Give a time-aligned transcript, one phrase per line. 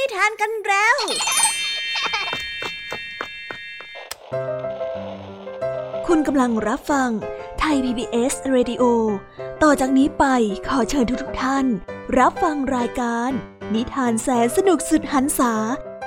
[0.00, 0.96] นิทานกันแล้ว
[6.06, 7.10] คุณกำลังรับฟัง
[7.58, 8.82] ไทย PBS Radio
[9.62, 10.24] ต่อจากนี้ไป
[10.68, 11.66] ขอเชิญทุกท่าน
[12.18, 13.30] รับฟังรายการ
[13.74, 15.54] นิทานแสนสนุกสุดหันษา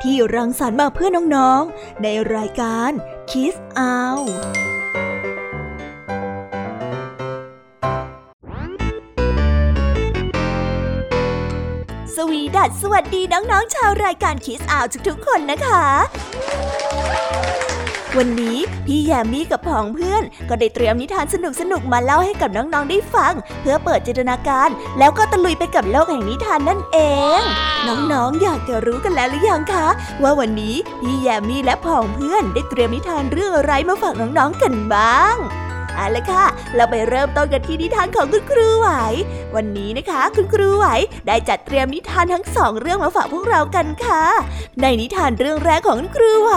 [0.01, 2.91] ที่รังสรรค์มาเพื่อน้องๆ ในรายการ
[3.29, 4.72] Kiss Out
[12.63, 15.83] สวีดัสสวัสดีน้องๆชาวรายการคิสอาวทุกๆคนนะคะ
[18.17, 21.35] วันนี้พี่แยมมี่กับผองเพื่อน ก็ได้เตรียมนิทานส
[21.71, 24.69] นุกๆมาเล่าให้กับน้องๆได้ฟัง เพื่อเปิดจินตนาการ
[24.99, 26.97] แล้วก็ตะลุยไปกับโลกแห่งนิทานนั่นเอ
[27.39, 27.41] ง
[27.87, 29.87] น้องๆอยากจะรู้กันแล้วหรือยังคะ
[30.23, 35.35] ว่าวันนี้พี่แยมมี่และผองเพื่อนได้เตรียมนิทานเรื่องอะไรมาฝากน้องๆกันบ้าง
[35.95, 38.89] เอาละค่ะ เราไปเริ่มต้นกันที่นิทานของคุณครูไหว
[39.55, 40.85] วันนี้นะคะคุณครูไหว
[41.27, 44.23] ได้จัดเตรียมนิทานทั้งสองเรื่องมาฝากพวกเรากันค่ะ
[44.81, 46.53] ในนิทานเรื่องแรกของคุณครูไหว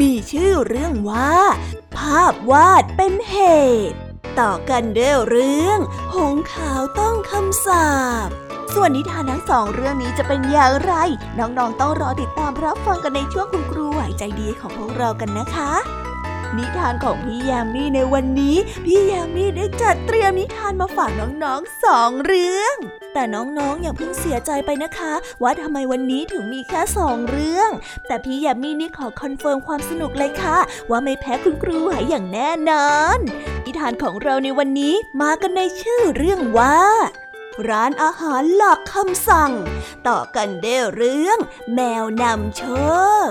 [0.00, 1.32] มีชื่อเรื่องว่า
[1.96, 3.36] ภาพวาดเป็นเห
[3.90, 3.98] ตุ
[4.40, 5.78] ต่อกันด้วยเรื่อง
[6.14, 7.90] หงขาวต้องคำสา
[8.26, 8.28] ป
[8.74, 10.92] ส่วนนิทานทั้งสองเรื่องนี้จะเป็นอย่างไร
[11.38, 15.99] น้องๆต้องรอติดตามรับฟังกันในช่วงคุณครูไหวใจดีของพวกเรากันนะคะ
[16.58, 22.76] นิทานของพี่ยามีในวันนี้ พี่ยามีได้จัดเตรียมนิทานมาฝากน้องๆสองเรื่อง
[23.14, 27.70] แต่น้องๆอย่าเพิ่งเสียใจไปนะคะ ว่าทำไมวันนี้ถึงมีแค่สองเรื่อง
[28.06, 30.58] แต่พี่ยามีนี่ขอ confirm ความสนุกเลยค่ะ
[30.90, 33.18] ว่าไม่แพ้คุณครูไหวอย่างแน่นอน
[33.64, 36.78] นิทานของเราในวันนี้มากันในชื่อเรื่องว่า
[37.68, 39.52] ร้านอาหารหลอกคำสั่ง
[40.08, 41.38] ต่อกันด้วยเรื่อง
[41.74, 42.62] แมวนำโช
[43.28, 43.30] ค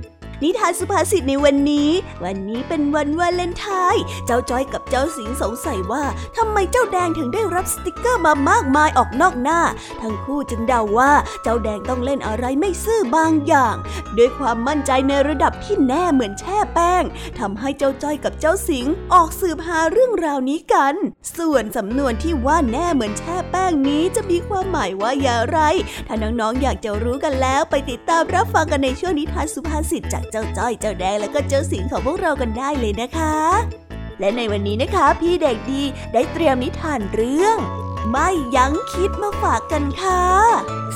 [0.43, 1.89] นิทานสุภาษิตในวันนี้
[2.23, 6.03] วันนี้เป็นวันวาเลนไทน์เจ้าจ้อยกับเจ้าสิงสงสัยว่า
[6.37, 9.61] ทำไมเจ้าแดงถึงได้รับสติกเกอร์มามากมายออกนอกหน้า
[10.01, 11.11] ทั้งคู่จึงเดาว่า
[11.43, 13.75] เจ้าแดงต้องเล่นอะไรไม่ซื่อบางอย่าง
[14.17, 17.03] ด้วยความมั่นใจในระดับที่แน่เหมือนแช่แป้ง
[17.39, 20.95] ทำให้เจ้าจ้อยกับเจ้าสิงออกสืบหาเรื่องราวนี้กัน
[21.37, 25.59] ส่วนสำนวนที่ว่าแน่เหมือนแช่แป้งนี้จะมีความหมายว่าอย่างไร
[26.07, 33.37] ถ้าน้องๆอยากจะรู้กันแล้วไปติดตามรับฟังกันในช่วงนิทานสุภาษิตจากเจ้าจ้อยเจ้าแดงแล้วก็เจ้าสิงของพวกเรากันได้เลยนะคะ
[34.19, 35.83] และในวันนี้นะคะ พี่เด็กดี
[36.13, 37.57] ได้เตรียมนิทานเรื่อง
[38.11, 40.25] ไม่ยั้งคิดมาฝากกันค่ะ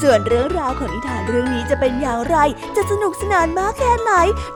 [0.02, 2.38] ส่วนเรื่องราวของนิทานเรื่องนี้จะเป็นอย่างไร
[2.76, 4.12] จะสนุกสนานมากแค่ไหน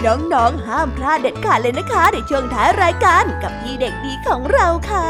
[0.06, 5.10] น้องๆห้ามพลาดเด็ดขาดเลยนะคะ ในช่วงท้ายรายการกับพี่เด็กดีของเราค่ะ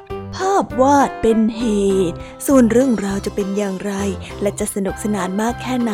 [0.35, 1.63] ภาพวาดเป็นเห
[2.11, 2.17] ตุ
[2.47, 3.93] ส่วนเรื่องราวจะเป็นอย่างไร
[4.41, 5.93] และจะสนุกสนานมากแค่ไหน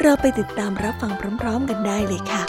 [0.00, 2.44] เราไปติดตามรับฟังพร้อม ๆ กันได้เลยค่ะ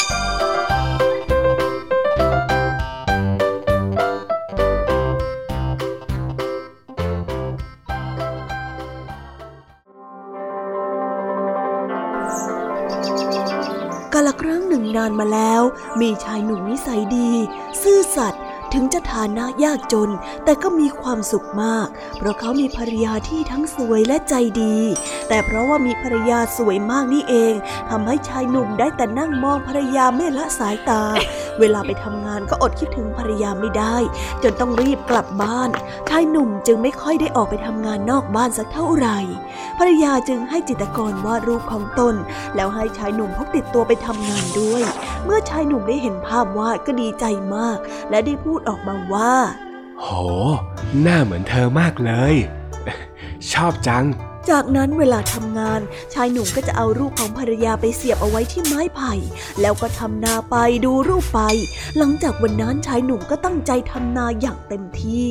[14.13, 15.61] กาลครั้งหนึ่งนานมาแล้ว
[16.01, 17.31] มีชายหนุ่มนิสัยดี
[17.81, 18.41] ซื่อสัตย์
[18.73, 20.09] ถึงจะฐานะยากจน
[20.45, 21.87] แต่ก็มีความสุขมาก
[22.17, 24.77] เพราะเขามีภรรยาที่ทั้งสวยและใจดี
[25.29, 27.53] แต่เพราะว่ามีภรรยาสวยมากนี่เอง
[27.89, 31.03] ทำให้ชายหนุ่มได้แต่นั่งมองภรรยาไม่ละสายตา
[31.59, 33.95] เวลาไปทำงานก็อดคิดถึงภรรยาไม่ได้
[34.43, 35.69] จนต้องรีบกลับบ้าน
[36.09, 39.17] ชายหนุ่มจึงไม่ค่อยได้ออกไปทำงานนอกบ้านสักเท่าไหร่
[39.77, 42.15] ภรรยาจึงให้จิตรกรวาดรูปของตน
[42.55, 44.81] แล้วให้ชายหนุ่มพกติดตัวไปทำงานด้วย
[45.25, 47.25] เมื่อชายหนุ่มได้เห็นภาพวาดก็ดีใจ
[47.55, 47.77] มาก
[48.09, 49.33] และได้พูดออกมาว่า
[50.01, 50.07] โห
[51.01, 52.35] หน้าเหมือนเธอมากเลย
[53.51, 54.05] ชอบจัง
[54.49, 55.81] จากนั้นเวลาทำงาน
[56.13, 59.13] ชายหนุ่มก็จะเอารูปของภรรยาไปเสียบเอาไว้ที่ไม้ไผ่
[59.61, 60.55] แล้วก็ทำนาไป
[60.85, 61.41] ดูรูปไป
[61.97, 65.27] หลังจากวันนั้นชายหนุ่มก็ตั้งใจทำนาอย่างเต็มที่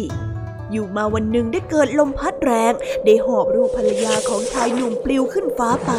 [0.73, 2.73] อยู่มาวันหนึ่งได้เกิดลมพัดแรง
[3.05, 5.93] ได้หอบรูปภรรยาของชายหนุ่มปลิวขึ้นฟ้าไป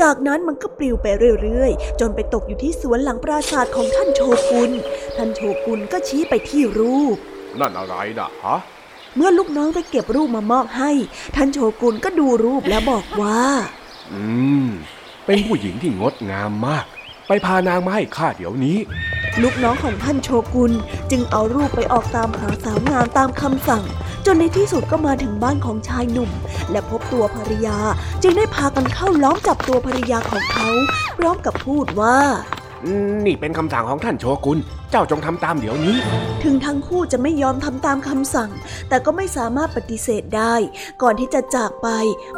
[0.00, 1.06] จากนั้นมันก็ปลิวไป
[1.42, 4.20] เรื่อยๆ จนไปตกอยู่ที่สวนหลังปราสาทของท่านโช
[4.50, 4.70] กุน
[5.16, 7.16] ท่านโชกุนก็ชี้ไปที่รูป
[7.60, 8.58] นั่นอะไรนะฮะ
[9.16, 10.92] เมื่อลูกน้องได้เก็บรูปมามอบให้
[11.36, 13.40] ท่านโชกุนก็ดูรูปแล้วบอกว่า
[14.12, 14.22] อื
[14.64, 14.68] ม
[15.26, 16.86] เป็นผู้หญิงที่งดงามมาก
[17.26, 18.78] ไปพานางมาให้ข้าเดี๋ยวนี้
[19.42, 20.72] ลูกน้องของท่านโชกุน
[21.10, 23.84] จึงเอารูปไปออกตามหาสาวงามตามคำสั่ง
[24.26, 26.30] จนในที่สุดก็มาถึงบ้านของชายหนุ่ม
[26.70, 27.78] และพบตัวภรรยา
[28.22, 30.68] จึงได้พากันเข้าล้อมจับตัวภรรยาของเขา
[31.18, 32.18] พร้อมกับพูดว่า
[32.84, 34.58] อืมนี่เป็นคำสั่งของท่านโชกุน
[34.90, 35.96] เจ้าจงทำตามเดี๋ยวนี้
[36.44, 38.50] ถึงทั้งคู่จะไม่ยอมทำตามคำสั่ง
[38.88, 40.54] แต่ก็ไม่สามารถปฏิเสธได้
[41.02, 41.88] ก่อนที่จะจากไป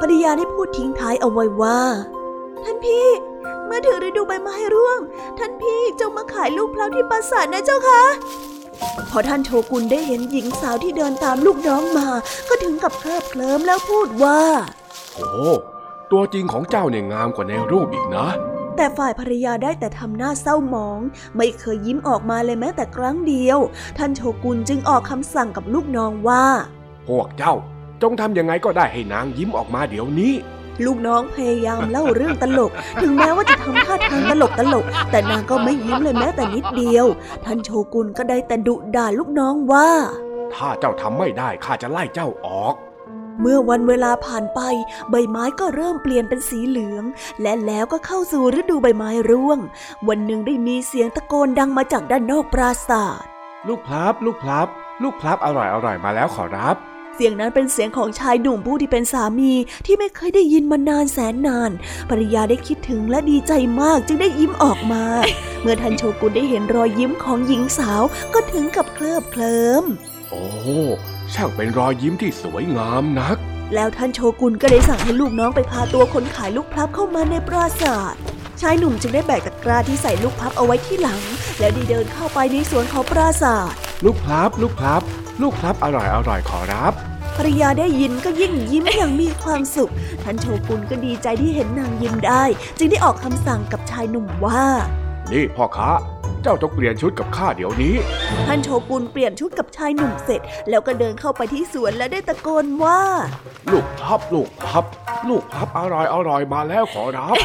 [0.00, 1.81] ภรรยาได้พูดทิ้งท้ายเอาไว้ว่า
[2.65, 3.06] ท่านพี่
[3.66, 4.98] เมื่อถึงฤดูใบไม้ร่วง
[5.38, 8.02] ท่านพี่จงมาขายลูกพร้าวที่ปราสาทนะเจ้าคะ
[9.10, 12.08] พอท่านโชกุนได้เห็นหญิงสาวที่เดินตามลูกน้องมา
[12.48, 14.40] ก็ถึงกับเคลิบเคลิ้มแล้วพูดว่า
[15.14, 15.26] โอ้
[16.12, 18.26] ตัวจริงของเจ้าเนี่ยงามกว่าในรูปอีกนะ
[18.76, 21.00] แต่ฝ่ายภรรยาได้แต่ทำหน้าเศร้าหมอง
[21.36, 23.58] ไม่เคยยิ้มออกมาเลยแม้แต่ครั้งเดียว
[23.98, 26.44] ท่านโชกุนจึงออกคำสั่งกับลูกน้องว่า
[27.08, 27.54] พวกเจ้า
[28.02, 30.32] จงทำยังไงก็ได้ให้นางยิ้มออกมาเดี๋ยวนี้
[30.84, 32.70] ลูกน้องพยายามเล่าเรื่องตลก
[33.00, 37.06] ถึงแม้ว่าจะทำท่าทางตลกตลก แต่นางก็ไม่ยิ้มเลยแม้แต่นิดเดียว
[37.44, 39.90] ท่านโชกุนก็ได้แต่ดุด่าลูกน้องว่า
[40.55, 42.75] ถ้าเจ้าทำไม่ได้ข้าจะไล่เจ้าออก
[43.40, 44.61] เมื่อวันเวลาผ่านไป
[45.11, 47.05] ใบไม้ก็เริ่มเปลี่ยนเป็นสีเหลือง
[47.43, 49.58] และแล้วก็เข้าสู่ฤดูใบไม้ร่วง
[50.08, 53.25] วันหนึ่งได้มีเสียงตะโกนดังมาจากด้านนอกปราสาท
[53.69, 54.69] ลูกพลับ ลูกพลับ
[55.02, 56.76] ลูกพลับอร่อยอร่อยมาแล้วขอรับ
[57.18, 59.52] เสียงนั้นเป็นเสียงของชายหนุ่มผู้ที่เป็นสามี
[59.86, 61.70] ที่ไม่เคยได้ยินมานานแสนนาน
[62.10, 65.04] ภรรยาได้คิดถึงและดีใจมากจึงได้ยิ้มออกมา
[65.62, 68.02] เมื่อท่านโชกุนได้เห็นรอยยิ้มของหญิงสาว
[68.34, 69.84] ก็ถึงกับเคลิบเคลิ้ม
[70.30, 70.44] โอ้
[71.34, 73.36] ช่างเป็นรอยยิ้มที่สวยงามนัก
[73.74, 78.14] แล้วท่านโชกุนก็ได้สั่งให้ลูกน้องไปพาตัวคนขายลูกพลับเข้ามาในปราสาท
[78.60, 81.20] ชายหนุ่มจึงได้แบกตะกร้าที่ใส่ลูกพลับเอาไว้ที่หลัง
[81.58, 83.72] แล้วได้เดินเข้าไปในสวนของปราสาท
[84.04, 85.02] ลูกพลับลูกพลับ
[85.43, 86.93] ลูกพลับอร่อยอร่อยขอรับ
[87.37, 89.93] ภรรยาได้ยินก็ยิ่งยิ้มอย่างมีความสุข
[90.23, 92.44] ท่านโชกุนก็ดีใจที่เห็นนางยิ้มได้
[92.79, 94.65] จึงได้ออกคำสั่งกับชายหนุ่มว่า
[95.33, 95.91] นี่พ่อค้า
[96.43, 97.94] เจ้าต้องเปลี่ยนชุดกับข้าเดี๋ยวนี้
[98.47, 100.41] ท่านโชกุนเปลี่ยนชุดกับชายหนุ่มเสร็จ
[100.71, 103.00] แล้วก็เดินเข้าไปที่สวนและได้ตะโกนว่า
[103.73, 104.85] ลูกพลับลูกพลับ
[105.29, 107.37] ลูกพลับอร่อยอร่อยมาแล้วขอรับ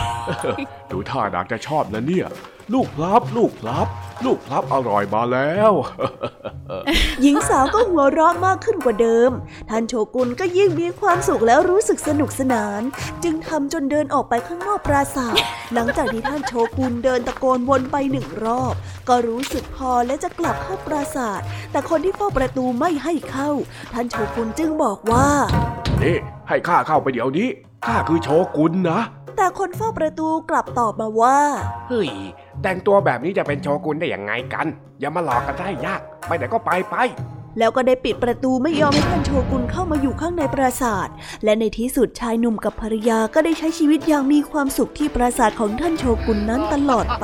[0.91, 2.27] ดูท่านางจะชอบนะเนี่ย
[2.73, 3.87] ลูกพลับ ลูกพลับ
[4.25, 5.71] ลูกพลับอร่อยมาแล้ว
[7.21, 9.31] หญิงสาวก็หัวเราะมากขึ้นกว่าเดิม
[9.69, 12.81] ท่านโชกุนก็ยิ่งมีความสุขแล้วรู้สึกสนุกสนาน
[13.23, 15.35] จึงทำจนเดินออกไปข้างนอกปราสาท
[15.73, 18.73] หลังจากที่ท่านโชกุนเดินตะโกนวนไปหนึ่งรอบ
[19.09, 23.51] ก็รู้สึกพอและจะกลับเข้าปราสาท แต่คนที่เฝ้าประตูไม่ให้เข้า
[23.93, 25.27] ท่านโชกุนจึงบอกว่า
[26.01, 27.49] นี่ ให้ข้าเข้าไปเดี๋ยวนี้
[27.85, 29.01] ข้าคือโชกุนนะ
[29.37, 31.39] แต่คนเฝ้าประตูกลับตอบมาว่า
[31.89, 32.09] เฮ้ย
[32.63, 34.67] แต่งตัวแบบนี้จะเป็นโชกุนได้อย่างไงกัน
[34.99, 36.95] อย่ามาหลอกกันได้ยาก ไปไหนก็ไปไป
[37.59, 41.07] แล้วก็ได้ปิดประตูไม่ยอมให้ท่านโชกุนเข้ามาอยู่ข้างในปราสาท
[41.43, 47.23] และในที่สุดชายหนุ่มกับภรรยาก็ได้ใช้ชีวิตอย่างมีความสุขที่ปราสาทของท่านโชกุนนั้นตลอดไป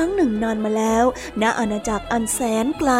[0.00, 1.04] รั้งหนึ่งนานมาแล้ว
[1.42, 2.92] ณอาณาจักรอันแสนไกล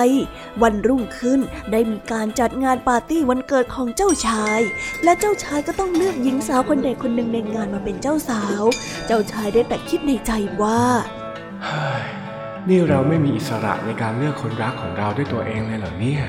[0.62, 1.40] วันรุ่งขึ้น
[1.71, 4.61] ได้มีการจัดงานปาร์ตี้วันเกิดของเจ้าชาย
[5.04, 8.62] และเจ้าชายก็ต้องเลือกหญิงสาวคนใดคนหนึ่งในงานมาเป็นเจ้าสาว
[9.07, 10.83] เจ้าชายได้แต่คิดในใจว่า
[12.69, 16.25] นี่เราไม่มีอิสระในการเลือกคนรักของเราด้วยตัวเองเลยเหรอเนี่ย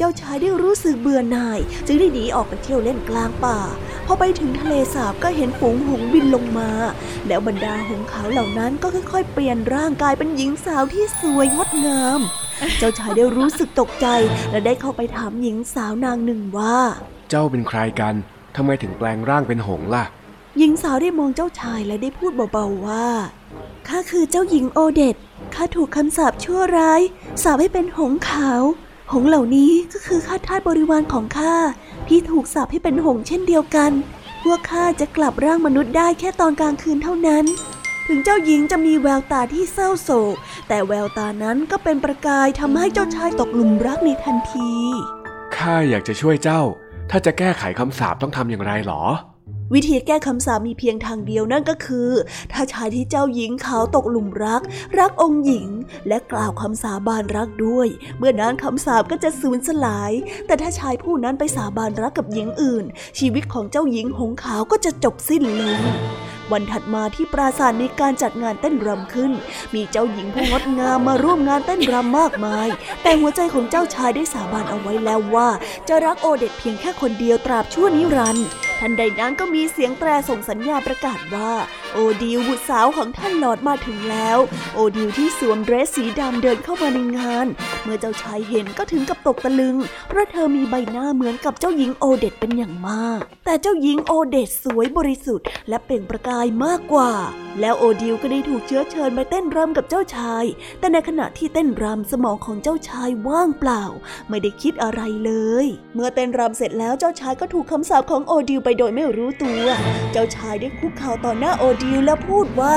[0.00, 3.58] เจ้าชายได้รู้สึกเบื่อหน่าย จึงได้หนีออกไปเที่ยวเล่นกลางป่า
[4.06, 6.70] พอไปถึงทะเลสาบก็เห็นฝูงหงบินลงมา
[7.26, 12.20] แล้วบรรดาหงขาวเหล่านั้นก็ค่อยๆ เปลี่ยนร่างกายเป็นหญิงสาวที่สวยงดงาม
[12.78, 14.06] เจ้าชายได้รู้สึกตกใจ
[14.50, 16.76] และได้เข้าไปถามหญิงสาวนางหนึ่งว่า
[17.30, 18.14] เจ้าเป็นใครกัน
[18.56, 20.04] ทำไมถึงแปลงร่างเป็นหงล่ะ
[20.58, 23.06] หญิงสาวได้มองเจ้าชายและได้พูดเบาๆว่า
[23.88, 25.16] ข้าคือเจ้าหญิงโอเดต
[25.54, 27.00] ข้าถูกคำสาปชั่วร้าย
[27.42, 28.62] สาปให้เป็นหงขาว
[29.12, 31.54] หงเหล่านี้ก็คือข้าทาสบริวารของข้า
[32.08, 33.90] ที่ถูกสาปให้เป็นหงเช่นเดียวกัน
[34.42, 37.44] พวกข้าจะกลับร่างมนุษย์ได้แค่ตอนกลางคืนเท่านั้น
[38.08, 40.36] ถึงเจ้าหญิงจะมีแววตาที่เศร้าโศก
[40.68, 44.70] แต่แววตานั้นก็เป็นประกายทำให้เจ้าชายตกหลุมรักในทันที
[45.56, 46.62] ข้าอยากจะช่วยเจ้า
[47.10, 49.02] ถ้าจะแก้ไขคำสาปต้องทำอย่างไรหรอ
[49.74, 52.10] วิธีแก้คำสาปมีเพียงทางเดียวนั่นก็คือ
[52.52, 54.62] ถ้าชายที่เจ้าหญิงเขาตกหลุมรัก
[54.98, 55.68] รักองค์หญิง
[56.08, 60.12] และกล่าวคำสาบานรักด้วย เมื่อนั้นคำสาปก็จะสูญสลาย
[60.46, 62.84] แต่ถ้าชายผู้นั้นไปสาบานรักกับหญิงอื่น
[63.18, 65.80] ชีวิตของเจ้าหญิงหงขาวก็จะจบสิ้นลง
[66.52, 69.32] วันถัดมาที่ปราสาทมีการจัดงานเต้นรำขึ้น
[69.74, 72.68] มีเจ้าหญิงผู้งดงามมาร่วมงานเต้นรำมากมาย
[73.02, 75.48] แต่หัวใจของเจ้าชายได้สาบานเอาไว้แล้วว่า
[75.88, 78.46] จะรักโอเดตเพียงแค่คนเดียวตราบชั่วนิรันดร์
[78.80, 81.52] ทันใดนั้นก็มีเสียงแตรส่งสัญญาประกาศว่า
[81.94, 84.38] โอดิวบุตรสาวของท่านหลอดมาถึงแล้ว
[84.74, 87.46] โอดิวที่สวมเดรสสีดำเดินเข้ามาในงาน
[87.82, 89.76] เมื่อเจ้าชายเห็นก็ถึงกับตกตะลึง
[90.08, 97.12] เพราะเธอมีใบหน้าเหมือนกับเจ้าหญิงโอเดตเป็นอย่างมาก แต่เจ้าหญิงโอเดตสวยบริสุทธิ์และเปล่งประกายมากกว่า
[97.60, 100.44] แล้วโอดิวก็ได้ถูกเชื้อเชิญไปเต้นรำกับเจ้าชาย
[100.78, 103.84] แต่ในขณะที่เต้นรำสมองของเจ้าชายว่างเปล่า
[104.28, 105.32] ไม่ได้คิดอะไรเล
[105.64, 109.64] ย เมื่อเต้นรำเสร็จแล้วเจ้าชายก็ถูกคำสาปของโอดิวไปโดยไม่รู้ตัว
[110.12, 112.76] เจ้าชายได้คุกเข่าต่อหน้าโอดิวแล้วพูดว่า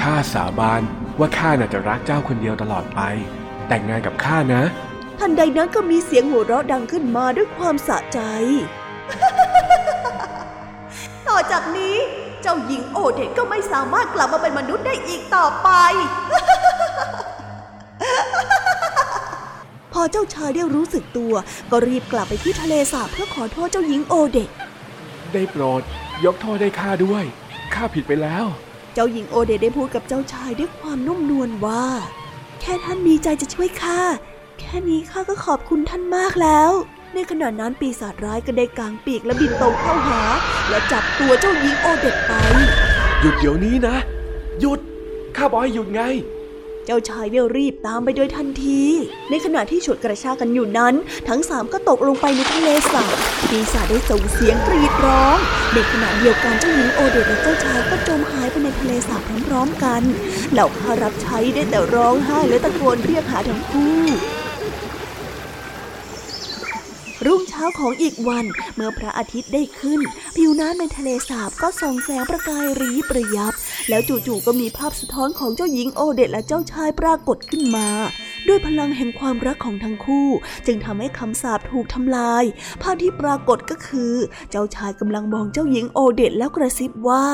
[0.00, 0.82] ข้าสาบาน
[1.18, 3.00] ว่าข้าน่ะจะรักเจ้าคนเดียวตลอดไป
[3.68, 4.62] แต่งงานกับข้านะ
[5.18, 8.20] ทันใดนั้นก็มีเสียงหัวเราะดังขึ้นมาด้วยความสะใจ
[11.28, 11.96] ต่อจากนี้
[12.46, 15.68] เจ้าหญิงโอเดตก็ไม่สามารถกลับมาเป็นมนุษย์ได้อีกต่อไป
[19.92, 21.34] พอเจ้าชายได้รู้สึกตัว
[21.70, 24.50] ก็รีบกลับไปที่ทะเลสาบเพื่อขอโทษเจ้าหญิงโอเดต
[25.32, 25.82] ได้โปรด
[26.24, 27.24] ยกโทษให้ข้าด้วย
[27.74, 28.44] ข้าผิดไปแล้ว
[28.94, 31.84] เจ้าหญิงโอเดตได้พูดกับเจ้าชายด้วยความนุ่มนวลว่า
[32.60, 34.00] แค่ท่านมีใจจะช่วยข้า
[34.60, 36.70] แค่นี้ข้าก็ขอบคุณท่านมากแล้ว
[37.14, 40.22] ในขณะนั้นปีศาจร้ายก็ได้กางปีกและบินตรงเข้าหา
[40.68, 42.32] และจับตัวเจ้าหญิงโอเด็ดไป
[43.20, 43.96] หยุดเดี๋ยวนี้นะ
[44.60, 44.80] หยุด
[45.36, 46.02] ข้าบอกให้หยุดไง
[46.86, 48.82] เจ้าชายได้รีบตามไปโดยทันที
[49.30, 50.94] ในขณะที่ฉุดกระชากกันอยู่นั้น
[51.28, 53.14] ทั้งสามก็ตกลงไปในทะเลสาบ
[53.50, 55.36] ปีศาจได้ส่งเสียงกรีดร้อง
[55.72, 60.02] ในขณะเดียวกันเจ้าหญิงโอเดตและเจ้าชายก็จมหายไปในทะเลสาบพร้อมๆกัน
[60.52, 64.00] เหล่าข้ารับใช้ได้แต่ร้องไห้และตะโกนเรียกหาทั้งคู่
[67.26, 70.00] รุ่งเช้าของอีกวัน เมื่อพระอาทิตย์ได้ขึ้น
[70.36, 73.52] ผิวน้ำในทะเลสาบก็ส่องแสงประกายรีประยับ
[73.88, 77.88] แล้วจู่ๆก็มีภาพสะท้อนของเจ้าหญิงโอเดตและเจ้าชายปรากฏขึ้นมา
[78.48, 80.28] ด้วยพลังแห่งความรักของทั้งคู่
[80.66, 82.44] จึงทำให้คำสาปถูกทำลาย
[82.82, 84.12] ภาพที่ปรากฏก็คือ
[84.50, 87.26] เจ้าชายกำลังมองเจ้าหญิงโอเดตแล้วกระซิบว่า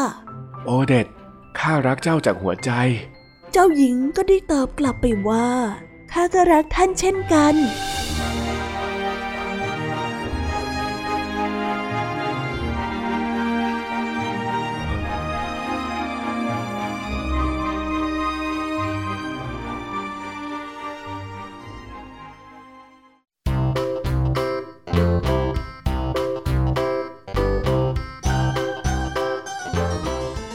[0.66, 1.06] โอเดต
[1.58, 2.70] ข้ารักเจ้าจากหัวใจ
[3.52, 5.48] เจ้าหญิงก็ได้ตอบกลับไปว่า
[6.12, 7.54] ข้าก็รักท่านเช่นกัน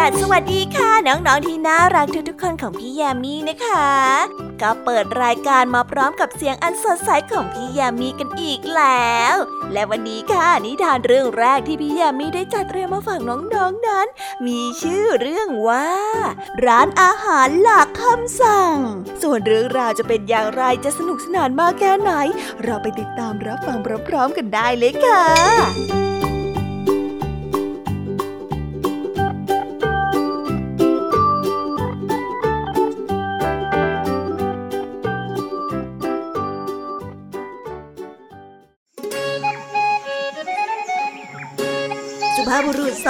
[0.00, 3.90] ดัสสวัสดีค่ะ น้องๆที่น่ารักทุกๆคนของพี่แยมมี่นะคะ
[4.62, 9.34] ก็เปิดรายการมาพร้อมกับเสียงอันสดใสของพี่แยมมี่กันอีกแล้ว
[9.72, 14.06] และวันนี้ค่ะนิทานเรื่องแรกที่พี่แยมมี่ได้จัดเตรียมมาฝากน้องๆนนั้น
[14.46, 15.88] มีชื่อเรื่องว่า
[16.66, 18.76] ร้านอาหารหลากคำสั่ง
[19.22, 22.12] ส่วนเรื่องราวจะเป็นอย่างไรจะสนุกสนานมากแค่ไหน
[22.64, 26.29] เราไปติดตามรับฟังพร้อมๆกันได้เลยค่ะ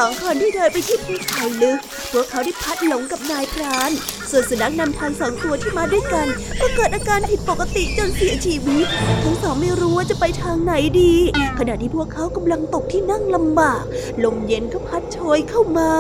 [0.03, 1.79] องคนที่เดินไปที่ภูเขาลึก
[2.13, 3.91] พวกเขาได้พัดหลงกับนายพราน
[4.31, 6.27] ส่วนสุนัขนำทางสองตัวที่มาด้วยกัน
[6.61, 8.87] ก็เกิดอาการผิดปกติจนเสียชีวิต
[9.25, 11.15] ทั้งสองไม่รู้ว่าจะไปทางไหนดี
[11.59, 13.83] ขณะที่พวกเขากำลังตกที่นั่งลำบาก
[14.25, 15.93] ลมเย็นก็พัดโชยเข้ามา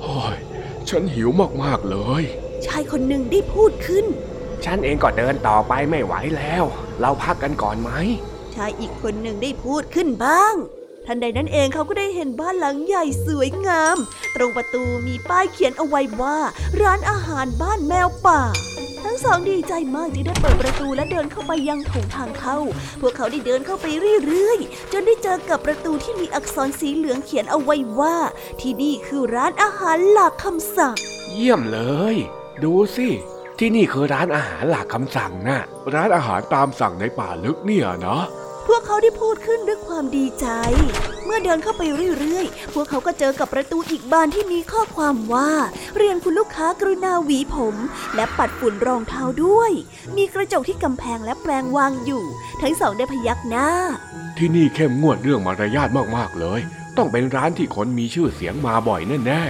[0.00, 0.36] โอ้ย
[0.88, 1.28] ฉันหิว
[1.62, 2.22] มากๆเลย
[2.66, 4.04] ชายคนหนึ่งได้พูดขึ้น
[4.64, 6.64] ฉันเองก็เดินต่อไปไม่ไหวแล้ว
[7.00, 7.90] เราพักกันก่อนไหม
[8.54, 10.54] ชายอีกคนหนึ่งได้พูดขึ้นบ้าง
[11.10, 13.96] ทันใดนั้นเองเขาก็ได้เห็นบ้านหลังใหญ่สวยงาม
[14.36, 16.38] ตรงประตูมีป้ายเขียนเอาไว้ว่า
[16.82, 18.42] ร้านอาหารบ้านแมวป่า
[19.04, 22.58] ทั้งสองดีใจมากที่ได้เปิดประตูและเดินเข้าไปยังโถงทางเข้า
[23.00, 23.86] พวกเขาได้เดินเข้าไป
[24.26, 28.16] เรื่อยๆ จนได้เจอกับประตูที่มีอักษรสีเหลืองเขียนเอาไว้ว่า
[28.60, 30.94] ที่นี่คือร้านอาหารหลากคำสั่ง
[31.32, 31.80] เยี่ยมเล
[32.14, 32.16] ย
[32.64, 33.08] ดูสิ
[33.58, 35.60] ที่นี่คือร้านอาหารหลักคำสั่งนะ่ะ
[35.94, 38.22] ร้านอาหารตามสั่งในป่าลึกเนี่ยนะ
[38.68, 40.46] พวกเขาได้พูดขึ้นด้วยความดีใจ
[41.24, 41.82] เมื่อเดินเข้าไป
[42.18, 45.50] เรื่อยๆ พวกเขาก็เจอกับประตูอีกบานที่มีข้อความว่า
[45.96, 47.76] เรียนคุณลูกค้ากรุณาหวีผม
[48.14, 49.70] และปัดฝุ่นรองเท้าด้วย
[50.16, 52.24] มีกระจกที่กำแพงและแปลงวางอยู่
[52.62, 53.68] ทั้งสองได้พยักหน้า
[54.38, 56.60] ที่นี่เข้มงวดเรื่องมารยาทมากๆเลย
[56.96, 59.42] ต้องเป็นร้านที่คนมีชื่อเสียงมาบ่อยแน่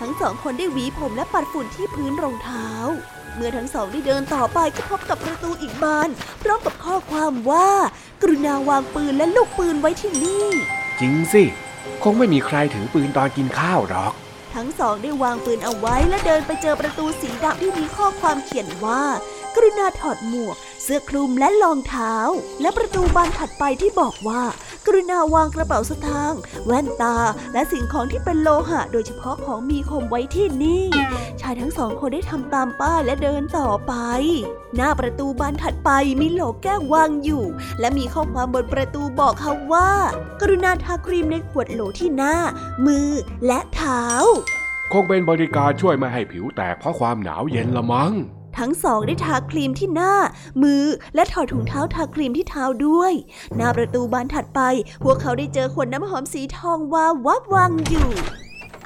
[0.00, 2.68] ทั้งสองคนได้หวีผมและปัดฝุ่นที่พื้นรองเท้า
[3.36, 6.08] เมื่อทั้งสองได้เดินต่อไปก็พบกับประตูอีกบาน
[6.42, 7.70] พร้อมกับข้อความว่า
[8.22, 11.44] กรุณาวางปืนและลูกปืนไว้ที่นี่ๆจริงสิ
[12.02, 14.12] คงไม่มีใครถือปืนตอนกินข้าวหรอก
[14.54, 19.02] ทั้งสองได้วางปืนเอาไว้และเดินไปเจอประตูสีดำที่มีข้อความเขียนว่า
[19.54, 20.56] กรุณาถอดหมวก
[20.88, 22.14] เสื้อคลุมและรองเท้า
[22.60, 24.42] และประตูบานถัดไปที่บอกว่า
[24.86, 27.16] กรุณาวางกระเป๋าสตางค์แว่นตา
[27.52, 30.86] และสิ่งของที่เป็นโลหะ โดยเฉพาะของมีคมไว้ที่นี่
[31.40, 33.94] ชายทั้งสองคนได้ทำตามป้ายและเดินต่อไป
[34.76, 37.44] หน้าประตูบานถัดไปมีโหลแก้ววางอยู่
[37.80, 39.90] และมีข้อความบนประตูบอกเขาว่า
[40.40, 42.34] กรุณาทาครีมในขวดโหลที่หน้า
[42.86, 43.08] มือ
[43.46, 44.02] และเท้า
[44.92, 48.14] คงเป็นบริการช่วยไม่ให้ผิวแตกเพราะความหนาวเย็นละมั้ง
[48.58, 50.14] ทั้งสองได้ทาครีมที่หน้า
[50.62, 53.12] มือ และถอดถุงเท้าทาครีมที่เท้าด้วย
[53.56, 54.60] หน้าประตูบานถัดไป
[55.04, 58.10] พวกเขาได้เจอขวดน้ำหอมสีทองวาววับวางอยู่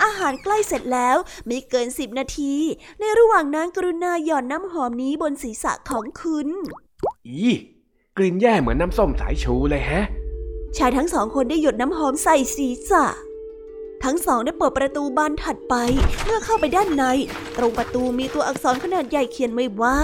[0.02, 2.54] อาหารใกล้เสร็จแล้วไม่เกินสิบนาที
[3.00, 6.48] ในระหว่างนั้นกรุณาหย่อนน้ำหอมนี้บนศีรษะของคุณ
[7.26, 7.48] อี
[8.16, 10.06] กลิ่นแย่เหมือนน้ำส้มสายชูเลยแฮะ
[10.76, 13.06] ชายทั้งสองคนได้หยดน้ำหอมใส่ศีรษะ
[14.04, 15.74] ทั้งสองได้เปิดประตูบานถัดไป
[16.24, 17.04] เมื่อเข้าไปด้านใน
[17.58, 20.00] ตรงประตูมีตัวอักษรขนาดใหญ่เขียนไว้ว่า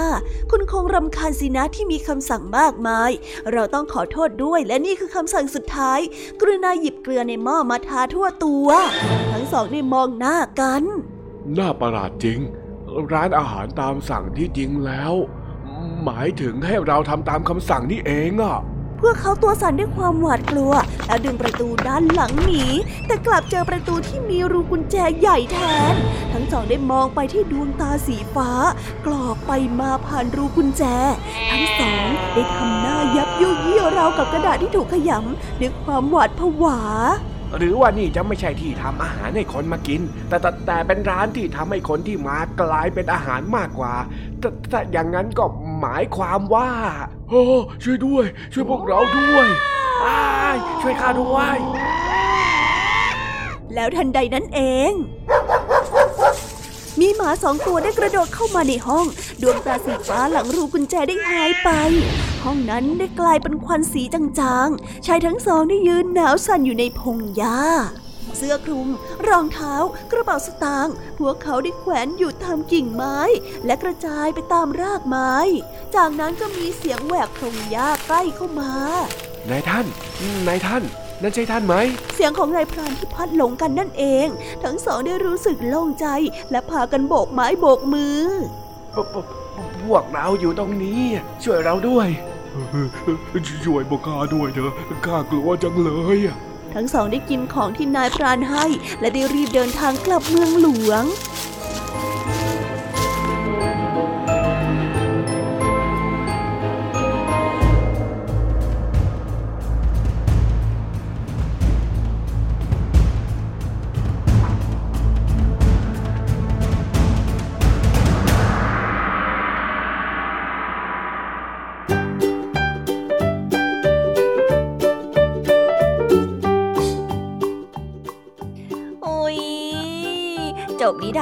[0.51, 3.11] คุณคงรำคาญสินะที่มีคำสั่งมากมาย
[3.51, 5.99] เราต้องขอโทษด้วยและนี่คือคำสั่งสุดท้าย
[6.39, 8.67] กรุณาหยิบเกลือในหม้อมาทาทั่วตัว
[9.31, 10.83] ทั้งสองได้มองหน้ากัน
[11.57, 12.39] น่าประหลาดจริง
[13.13, 15.13] ร้านอาหารตามสั่งที่จริงแล้ว
[16.03, 18.57] หมายถึงให้เราทำตามคำสั่งนี่เองอะ
[19.01, 20.73] พวกเขาตัวสั่นด้วยความหวาดกลัว
[21.07, 22.65] แล้วดึงประตูด้านหลังหนี
[23.07, 25.57] แต่กลับเจอประตูที่มีรูกุญแจใหญ่แท
[25.91, 25.93] น
[26.33, 28.49] ทั้งสองได้มองไปที่ดวงตาสีฟ้า
[29.05, 30.83] กรอกไปมาผ่านรูกุญแจ
[31.49, 36.79] ทั้งสองได้ทำหน้ายับยุยี่ราวกับกระดาษที่ถูกขยำด้วยความหวาดผวา
[37.57, 43.93] หรือว่านี่จะไม่ใช่ที่ทำอาหารให้คนมากิน แต่แต่แต่เป็นร้านที่ทำให้คนที่มากลายเป็นอาหารมากกว่า
[44.39, 45.45] แต่แต่อย่างนั้นก็
[45.81, 46.71] หมายความว่า
[47.29, 47.43] โอ้
[47.83, 49.47] ช่วยด้วย ช่วยพวกเราด้วย
[50.05, 50.21] อ้า
[50.55, 51.57] ยช่วยข้าด้วย
[53.73, 54.59] แล้วทันใดนั้นเอ
[54.89, 54.91] ง
[56.99, 59.05] มีหมาสองตัวได้กระโดดเข้ามาในห้อง
[59.41, 61.69] ดวงตาสีฟ้าหลังรูกุญแจได้หายไป
[62.43, 67.59] ห้องนั้นได้กลายเป็นควันสีจางๆชายทั้งสองได้ยืนหนาวสั่นอยู่ในพงหญ้า
[68.37, 68.87] เสื้อคลุม
[69.27, 69.75] รองเท้า
[70.11, 73.19] กระเป๋าสตางค์พวกเขาได้แขวนอยู่ตามกิ่งไม้
[73.65, 75.33] และกระจายไปตามรากไม้
[75.95, 78.73] จากนั้นก็มีเสียงแหวกพงหญ้าใกล้เข้ามา
[79.49, 79.85] นายท่าน
[80.47, 80.83] นายท่าน
[81.21, 81.75] นั่นใช่ท่านไหม
[82.15, 84.27] เสียงของนายพรานที่พัดหลงกันนั่นเอง
[84.63, 86.07] ทั้งสองได้รู้สึกโล่งใจ
[86.51, 88.21] และพากันโบกไม้โบกมือ
[88.93, 89.15] พพ
[89.81, 91.01] พวกเราอยู่ตรงนี้
[91.43, 92.07] ช่วยเราด้วย
[93.65, 94.71] ช่วยพวกข้าด้วยเถอะ
[95.05, 96.37] ข้ากลัวจังเลยอะ
[96.73, 98.65] ทั้งสองได้กินของที่นายพรานให้
[98.99, 101.03] และได้รีบเดินทางกลับเมืองหลวง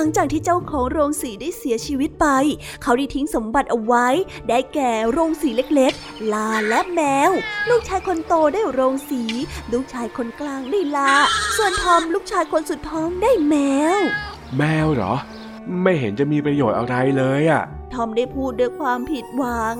[0.00, 2.26] ลังจากที่เจ้าของโรงสีได้เสียชีวิตไป
[2.82, 4.06] เขาได้ทิ้งสมบัติเอาไว้
[4.48, 7.30] ได้แก่โรงสีเล็กๆ ลาและแมว
[7.68, 9.22] ลูกชายคนโตได้โรงสี
[9.72, 11.12] ลูกชายคนกลางได้ลา
[11.56, 13.54] ส่วนทอมลูกชายคนสุดท้องได้แม
[13.98, 14.00] ว
[14.58, 15.14] แมวเหรอ
[15.82, 19.76] ไม่เห็นจะมีประโยชน์อะไรเลยอะทอมได้พูดด้วยความผิดหวัง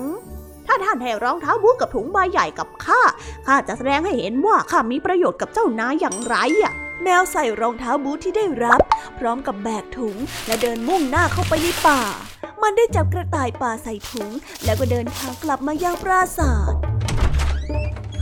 [0.67, 3.01] ถ้าท่านให้รองเท้าบูทกับถุงใบใหญ่กับข้า
[3.47, 8.79] ข้าจะแสดงให้เห็นว่าข้ามีประโยชน์กับเจ้านายอย่างไรอะ แมวใส่รองเท้าบูทที่ได้รับ
[9.19, 10.15] พร้อมกับแบกถุง
[10.47, 12.01] และเดินมุ่งหน้าเข้าไปในป่า
[12.61, 14.29] มันได้จับกระต่ายป่าใส่ถุง
[14.65, 16.73] แล้วก็เดินทางกลับมายังปราสาท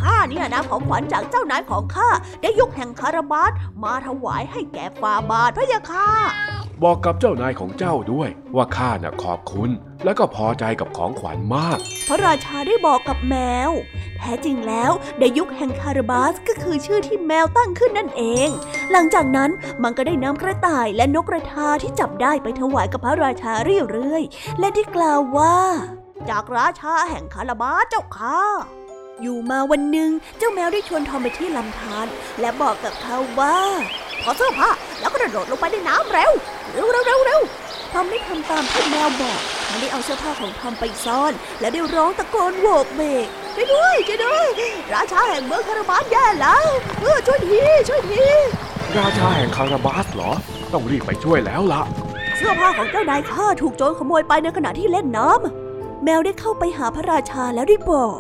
[0.01, 2.09] ข้าเนี่ยนะของขวัญจากเจ้านายของข้า
[2.41, 3.51] ได้ยกแห่งคาราบาส
[3.83, 9.69] มาถวายให้แก่ฟาบาทพระยาค่ะ บอกกับเจ้านายของเจ้าด้วยว่าข้าน่ะขอบคุณ
[10.03, 13.35] และก็พอใจกับของขวัญมาก พระราชาได้บอกกับแม
[13.69, 13.71] ว
[14.17, 18.49] แท้จริงแล้วดยุคแห่งคาราบาสก็คือชื่อที่แมวตั้งขึ้นนั่นเอง
[18.91, 19.49] หลังจากนั้น
[19.83, 25.57] มันก็ได้นำกระต่ายและนกกระทาที่จับได้ไปถวายกับพระราชาเรื่อยๆ และได้กล่าวว่า
[26.29, 28.39] จากราชาแห่งคาราบาสเจ้าค่ะ
[29.21, 32.05] อยู่มาวันหนึ่งเจ้าแมวได้ชวนทอมไปที่ลำธาร
[32.39, 33.58] และบอกกับเขาว่า
[34.23, 36.32] ขอเสื้อผ้าแล้วก็กระโดดลงไปในน้ำเร็ว
[36.73, 37.41] เร็วเร็วเร็วเร็ว
[37.91, 44.47] ทอมได้ทำตามที่แมวบอกมันได้เอาเสื้อผ้าของทอมไปซ่อน และได้ร้องตะโกนโวกเบกช่วยด้วยช่วยด้วย
[44.93, 46.65] ราชาแห่งเมืองคาราบาสแย่แล้ว
[46.99, 48.23] เออช่วยทีช่วยที
[48.97, 50.32] ราชาแห่งคาราบาสเหรอ
[50.73, 51.82] ต้องรีบไปช่วยแล้วละ
[52.38, 58.19] เสื้อผ้าของเจ้านายข้าถูกโจรขโมยไปในขณะที่เล่นน้ำแมวได้เข้าไปหาพระราชาแล้วได้บอก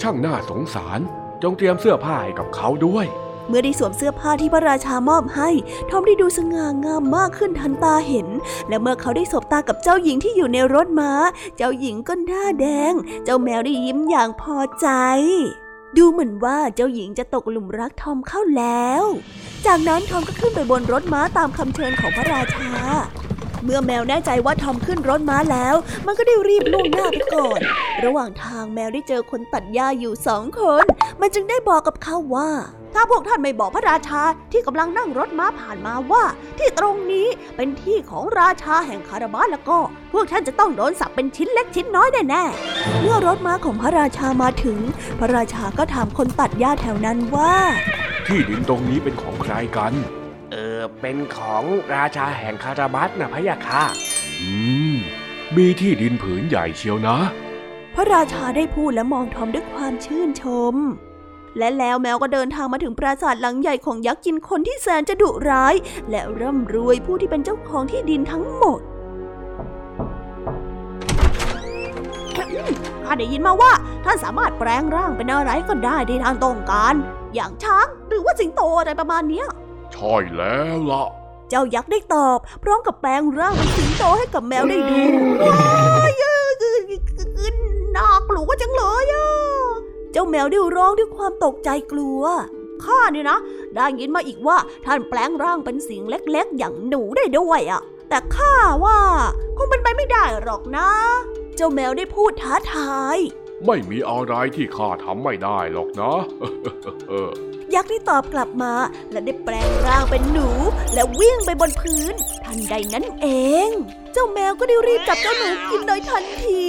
[0.00, 1.00] ช่างน่าสงสาร
[1.42, 3.06] จงเตรียมเสื้อผ้าให้กับเขาด้วย
[3.48, 5.50] เมื่อได้สวมเสื้อผ้าที่พระราชามอบให้
[5.90, 8.28] ทอมได้ดูสง่างามมากขึ้นทันตาเห็น
[8.68, 11.12] และเมื่อเขาได้สบตากับเจ้าหญิงที่อยู่ในรถม้า
[11.56, 12.92] เจ้าหญิงก็หน้าแดง
[13.24, 14.88] เจ้าแมวได้ยิ้มอย่างพอใจ
[15.96, 19.04] ดูเหมือนว่าเจ้าหญิงจะตกหลุมรักทอมเข้าแล้ว
[19.66, 22.70] จากนั้นทอมก็ขึ้นไปบนรถม้าตามคำเชิญของพระราชา
[23.64, 25.74] เมื่อแมวแน่ใจว่าทอมขึ้นรถม้าแล้ว
[26.06, 27.60] มันก็ได้รีบล่วงหน้าไปก่อน
[28.04, 30.84] ระหว่างทางแมวได้เจอคนตัดหญ้าอยู่สองคน
[31.20, 32.50] มันจึงได้บอกกับเขาว่า
[32.94, 34.22] ถ้าพวกท่านไม่บอกพระราชา
[34.52, 36.24] ที่กำลังนั่งรถม้าผ่านมาว่า
[36.58, 39.78] ที่ตรงนี้เป็นที่ของราชาแห่งคาราบาแล้วก็
[40.12, 44.78] พวกท่านจะต้องโดนสับเป็นชิ้นเล็กชิ้นน้อยแน่ๆเมื่อรถม้าของพระราชามาถึง
[45.18, 47.54] พระราชาก็ถามคนตัดหญ้าแถวนั้นว่า
[48.26, 49.92] ที่ดินตรงนี้เป็นของใครกัน
[50.56, 51.64] เออเป็นของ
[51.94, 53.82] ราชาแห่งคาราบัสนะพะยะค่ะ
[54.40, 54.50] อื
[54.92, 54.94] ม
[55.56, 57.16] มีที่ดินผืนใหญ่เชียวนะ
[57.94, 60.74] พระราชาได้พูดและมองทอมด้วยความชื่นชม
[61.58, 65.74] และแล้วแมวก็เดินทางมาถึงปราสาทหลังใหญ่ของยักษ์กินคนที่แสนจะดุร้าย
[66.10, 68.80] และร่ำรวยผู้ที่เป็นเจ้าของที่ดินทั้งหมด
[73.04, 73.72] ข้าได้ยินมาว่า
[74.04, 76.94] ท่านสามารถแปลงร่างเป็นอะไรก็ได้ที่ท่านต้องการ
[77.34, 79.48] อย่างช้างหรือว่าสิงโตอะไรประมาณเนี้ย
[79.94, 81.04] ใช่แล้วละ่ะ
[81.50, 85.00] เจ้ายักษ์ได้ตอบ พร้อมกับแปลงร่างเป็นสิงโตให้กับแมวได้ดู
[85.42, 85.70] ว้า
[86.10, 86.38] ยเอ้
[86.80, 86.82] ย
[87.96, 89.30] น่ากลัวจังเลยอะ
[90.12, 92.22] เจ้าแมวได้ร้องด้วยความตกใจกลัว
[92.84, 93.38] ข้าเนี่ยนะ
[93.74, 98.54] ได้ยินมาอีกว่าท่านแปลงร่างเป็นสิ่งเล็กๆ อย่างหนูได้ด้วยอะ แต่ข้า
[98.84, 99.00] ว่า
[99.56, 100.88] คงเป็นไปไม่ได้หรอกนะ
[101.56, 103.18] เจ้าแมวได้พูดท้าทาย
[103.66, 106.12] ไม่มีอะไรที่ข้าทำไม่ได้หรอกนะ
[107.74, 108.72] ยักษ์ได้ตอบกลับมา
[109.10, 110.48] และได้แปลงร่างเป็นหนู
[110.94, 113.26] และวิ่งไปบนพื้น ทันใดนั้นเอ
[113.66, 113.68] ง
[114.12, 116.68] เจ้าแมวก็ได้รีบจับเจ้าหนูกินโดยทันที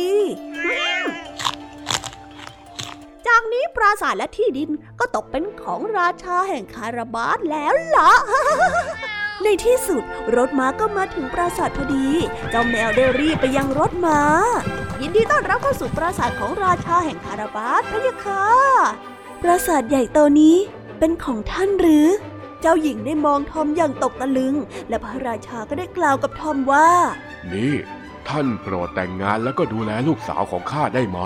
[3.27, 8.12] จากนี้ปราสาทและที่ดินก็ตกเป็นของราชาแห่งคาราบาสแล้วล่ะ
[9.43, 10.03] ในที่สุด
[10.36, 12.08] รถม้าก็มาถึงปราสาทพอดี
[12.49, 14.21] เจ้าแมวได้รีบไปยังรถม้า
[15.01, 18.45] ยินดีต้อนรับเข้าสู่ปราสาทของราชาแห่งคาราบาสพะยะค่ะ
[19.41, 20.58] ปราสาทใหญ่โตนี้
[20.99, 22.08] เป็นของท่านหรือ
[22.62, 24.55] เจ้าหญิงได้มองทอมอย่างตกตะลึง
[24.89, 26.89] และพระราชาก็ได้กล่าวกับทอมว่า
[27.53, 27.73] นี่
[28.27, 31.19] ท่านโปรดแต่งงานแล้วก็ดูแลลูกสาวของข้าได้ไหม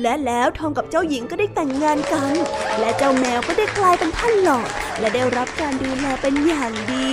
[0.00, 2.34] และแล้วทอมกับเจ้าหญิงก็ได้แต่งงานกัน
[2.80, 4.68] และเจ้าแมวก็ได้กลายเป็นท่านหลอด
[4.98, 7.12] และได้รับการดูแลเป็นอย่างดี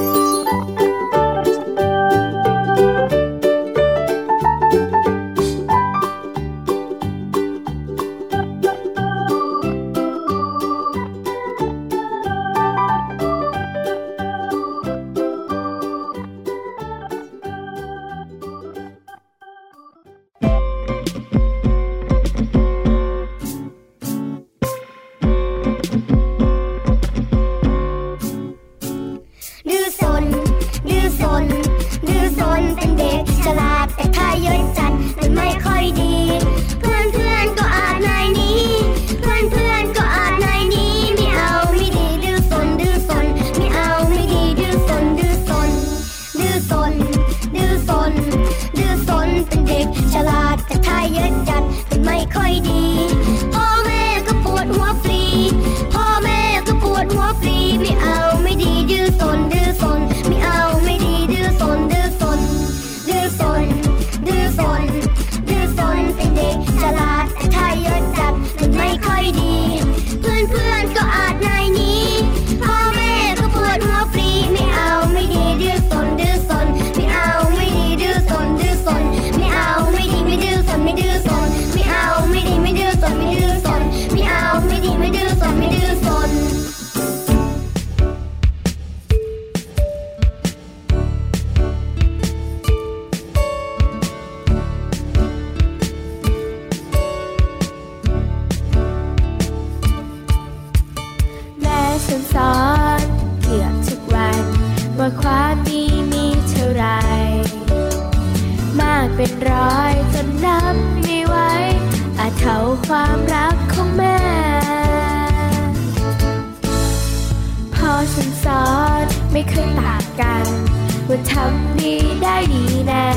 [121.29, 123.07] ทำดีได้ดีแน่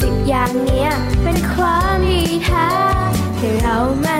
[0.00, 0.90] สิบอย่างเนี้ย
[1.22, 2.68] เป็นความดีแท้
[3.38, 4.19] ให้เรามา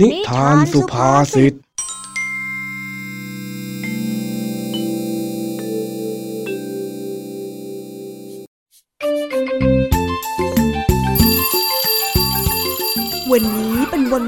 [0.00, 1.54] นิทานสุภาษิต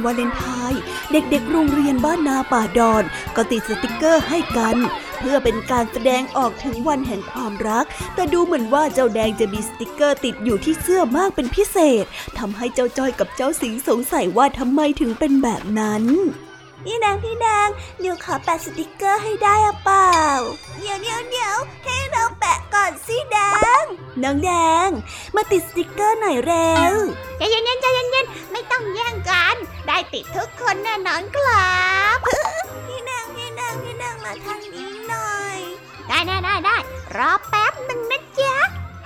[0.05, 0.81] วันวาเลนไทน์
[1.13, 3.05] เด็กๆ โรงเรียนบ้านนาป่าดอน
[3.37, 4.77] ก็ติดสติกเกอร์ให้กัน
[5.19, 7.85] เพื่อเป็นการแสดงออกถึงวันแห่งความรัก
[8.15, 12.05] แต่ดูเหมือนว่าเจ้าแดงจะมีสติกเกอร์ติดอยู่ที่เสื้อมากเป็นพิเศษ
[12.39, 16.05] ทำให้เจ้าจ้อยกับเจ้าสิงสงสัยว่าทำไมถึงเป็นแบบนั้น
[16.85, 17.69] พี่แดงพี่แดง
[18.01, 20.13] เดี๋ยวขอแปะสติกเกอร์ให้ได้อะเปล่า
[20.79, 23.37] เดี๋ยวเดี๋ยวเดี๋ยวให้เราแปะก่อนสิแด
[23.83, 23.85] ง
[24.23, 24.51] น้องแด
[24.87, 24.89] ง
[25.37, 26.95] มาติดสติกเกอร์หน่อยเร็ว
[27.37, 29.57] ใจเย็นๆใจเย็นๆไม่ต้องแย่งกัน
[29.87, 31.75] ได้ติดทุกคนแน่นอนครั
[32.17, 32.19] บ
[32.87, 35.59] พี่นางพี่นางพี่นางมาทางนี้หน่อย
[36.09, 36.77] ได้ได้ได้ได้
[37.17, 38.57] รอแป๊บหนึ่งนะจ๊ะ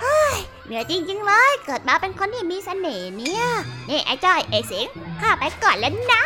[0.01, 3.45] เฮ้ยเหนื่อยจริงๆเลย เกิดมาเป็นคนที่มีเสน่ห์เนี่ย
[3.89, 4.87] นี่ไอ้จ้อยไอ้สิง
[5.21, 6.23] ข้าไปก่อนแล้วนะ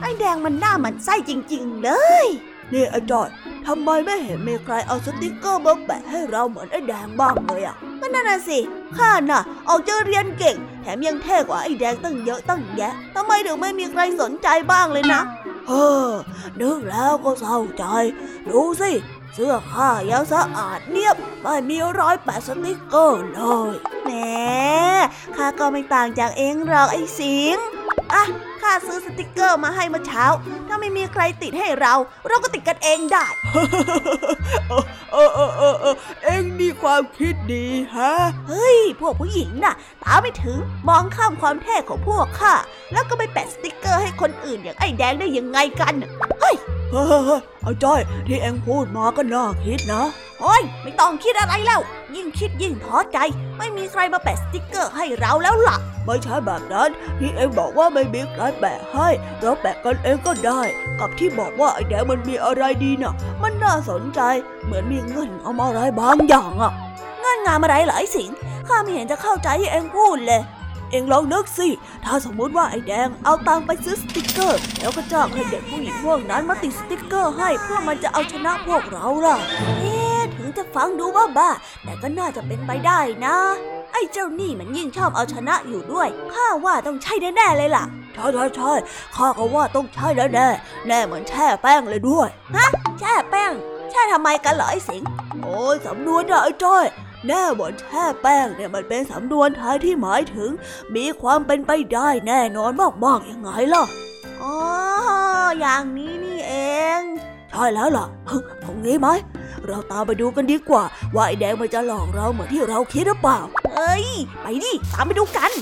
[0.00, 1.90] ไอ้แดงมันหน้ามันไส้จริง ๆ เล
[2.24, 2.26] ย
[2.72, 3.28] นี่ไอ้จอย
[3.66, 8.58] ทำไมไม่เห็นมีใครเอาสติกเกอร์มาแปะให้เราเหมือนไอ้แดงบ้างเลยอะก็นั่นน่ะสิ
[8.96, 15.20] ข้าน่ะออกจะเรียนเก่ง แถมยังเท่กว่าไอ้แดงตั้งเยอะตั้งแยะทำไมถึงไม่มีใครสนใจบ้างเลยนะ
[15.68, 16.10] เฮ้อ
[16.60, 17.84] นึกแล้วก็เศร้าใจ
[18.50, 18.90] ดูสิ
[19.34, 23.40] เสื้อข้ายังสะอาดเนียบ ไม่มีรอยแปะสติกเกอร์เล
[23.72, 24.10] ยแหม
[25.36, 27.56] ข้าก็ไม่ต่างจากเองหรอกไอ้สิง
[28.14, 28.24] อะ
[28.64, 30.24] ข้าซื้อสติกเกอร์มาให้เมื่อเช้า
[30.68, 31.94] ถ้าไม่มีใครติดให้เรา
[32.28, 33.26] เราก็ติดกันเองได้
[35.12, 38.12] เออเออเออเออเอ็งมีความคิดดีฮะ
[38.48, 40.58] เฮ้ย พวกผู้หญิงน่ะ ตาไม่ถึง
[40.88, 42.54] มองข้ามความเท่ของพวกข้า
[42.92, 45.94] แล้วก็ไปแปะสติกเกอร์ให้คนอื่นอย่างไอ้แดงได้ยังไงกัน
[46.40, 46.56] เฮ้ย
[46.94, 47.06] เฮ้
[47.38, 50.02] ยเอาจ้อยที่เอ็งพูดมาก็น่าคิดนะ
[50.40, 51.80] โอ้ยไม่ต้องคิดอะไรแล้ว
[52.14, 53.18] ยิ่งคิดยิ่งท้อใจ
[53.58, 59.08] ไม่มีใครมาแปะสติกเกอร์ให้เราแล้วล่ะ ไม่ใช่แบบนั้นที่เอ็งบอกว่าไม่มีใครแปะให้
[59.40, 60.60] เราแปะกันเองก็ได้
[61.00, 64.20] กับที่บอกว่าไอ้แดงมันมีอะไรดีน่ะ มันน่าสนใจ
[64.64, 66.72] เหมือนมีเงื่อนงำอะไรบางอย่างอะ
[67.20, 68.30] เงื่อนงำอะไรเหรอไอ้สิง
[68.68, 70.40] ข้าไม่เห็นจะเข้าใจที่เอ็งพูดเลย
[70.94, 71.68] เอ็งลองนึกสิ
[72.04, 79.36] ถ้าสมมุติว่าไอ้แดงเอาตังค์ไปซื้อสติกเกอร์ แล้วก็จ้างให้เด็กผู้หญิงพวกนั้นมาติดสติกเกอร์ให้เพื่อมันจะเอาชนะพวกเราล่ะ
[79.80, 81.50] เอ๊ะถึงจะฟังดูว่าบ้า
[81.84, 83.36] แต่ก็น่าจะเป็นไปได้นะ
[83.92, 87.84] ไอ้เจ้านี่มันยิ่งชอบเอาชนะอยู่ด้วย ข้าว่าต้องใช่แน่ๆเลยล่ะ
[88.14, 88.72] ใช่ใช่ใช่
[89.16, 92.66] ข้าก็ว่าต้องใช่แน่แน่ๆแน่เหมือนแช่แป้งเลยด้วย ฮะ
[93.00, 93.52] แช่แป้ง
[93.90, 95.02] แช่ทำไมกันเหรอไอ้สิง
[95.42, 96.84] โอ้ยสำนวนนะไอ้จ้อย
[97.26, 100.50] แน่เหมือนแช่แป้งเนี่ยมันเป็นสำนวนไทยที่หมายถึง
[100.96, 102.70] มีความเป็นไปได้แน่นอน
[103.04, 103.84] มากๆยังไงล่ะ
[104.42, 104.56] อ๋อ
[105.60, 106.54] อย่างนี้นี่เอ
[106.98, 107.00] ง
[107.50, 109.08] ใช่แล้วล่ะฮึตรงนี้ไหม
[109.66, 113.40] เราตามไปดูกันดีกว่า ว่าไอ้แดงมันจะหลอกเราเหมือนที่เราคิดหรือเปล่า
[113.74, 114.06] เอ้ย
[114.40, 115.52] ไปดิ ตามไปดูกัน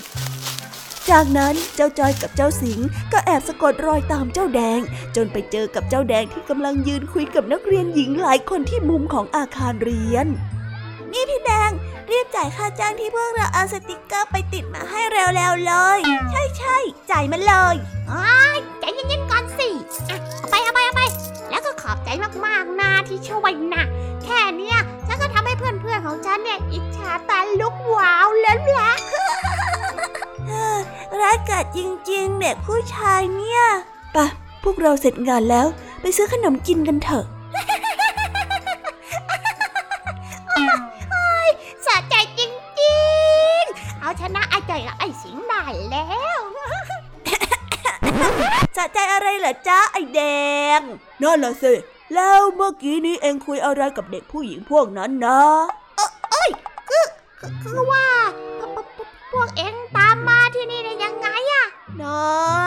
[1.11, 2.81] จากนั้นเจ้าจอยกับเจ้าสิง
[3.13, 4.81] ก็แอบสะกดรอยตามเจ้าแดง
[5.17, 10.27] จนไปเจอกับเจ้าแดงที่กำลังยืนคุยกับนักเรียนหญิงหลายคนที่มุมของอาคารเรียน
[11.13, 11.71] นี่พี่แดง
[12.11, 16.01] รีบจ่ายค่าจ้างที่พวกเราเอาสติกเกอร์ไปติดมาให้เร็วๆเลย
[16.31, 17.75] ใช่ใช่ๆจ่ายมาเลย
[18.13, 19.69] อ้ายใจเย็นๆก่อนสิ
[20.11, 21.03] อะเอาไปเอาไปเอาไป
[21.51, 22.09] แล้วก็ขอบใจ
[22.47, 23.83] มากๆนะที่ช่วยนะ
[24.23, 28.93] แค่เนี้ยฉันก็ทำให้เพื่อนๆของฉันเนี่ยอิจฉาตาลุกวาวแล้วแหละ
[31.21, 31.79] ร้ายกาจจ
[32.11, 33.63] ริงๆเด็กผู้ชายเนี่ย
[34.17, 34.27] ปะ
[34.63, 35.67] พวกเราเสร็จงานแล้ว
[36.01, 37.25] ไปซื้อขนมกินกันเถอะ
[49.43, 50.20] เหรอจ๊ะไอแด
[50.78, 50.80] ง
[51.22, 51.72] นั่นน่ะสิ
[52.14, 55.43] แล้วเมื่อกี้นี้เองคุยอะไรกับเด็กผู้หญิงพวกนั้นนะ
[56.88, 57.07] คือ
[57.62, 58.07] คือว่า
[58.61, 61.66] พวกพวกพวกเอ็งตามมาที่นี่ได้ยังไงอะ
[62.05, 62.62] น้อ